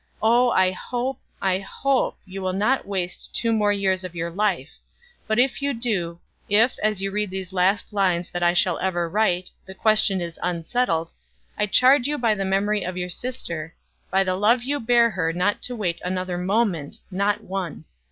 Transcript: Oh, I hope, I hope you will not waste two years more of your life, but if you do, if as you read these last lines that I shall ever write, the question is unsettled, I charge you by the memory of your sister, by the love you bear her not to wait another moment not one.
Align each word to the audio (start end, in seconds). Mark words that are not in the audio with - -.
Oh, 0.23 0.49
I 0.49 0.71
hope, 0.71 1.19
I 1.43 1.59
hope 1.59 2.17
you 2.25 2.41
will 2.41 2.53
not 2.53 2.87
waste 2.87 3.35
two 3.35 3.49
years 3.49 4.03
more 4.03 4.07
of 4.09 4.15
your 4.15 4.31
life, 4.31 4.71
but 5.27 5.37
if 5.37 5.61
you 5.61 5.75
do, 5.75 6.19
if 6.49 6.75
as 6.79 7.03
you 7.03 7.11
read 7.11 7.29
these 7.29 7.53
last 7.53 7.93
lines 7.93 8.31
that 8.31 8.41
I 8.41 8.55
shall 8.55 8.79
ever 8.79 9.07
write, 9.07 9.51
the 9.67 9.75
question 9.75 10.19
is 10.19 10.39
unsettled, 10.41 11.11
I 11.55 11.67
charge 11.67 12.07
you 12.07 12.17
by 12.17 12.33
the 12.33 12.45
memory 12.45 12.83
of 12.83 12.97
your 12.97 13.11
sister, 13.11 13.75
by 14.09 14.23
the 14.23 14.33
love 14.35 14.63
you 14.63 14.79
bear 14.79 15.11
her 15.11 15.31
not 15.33 15.61
to 15.65 15.75
wait 15.75 16.01
another 16.03 16.39
moment 16.39 17.01
not 17.11 17.43
one. 17.43 17.85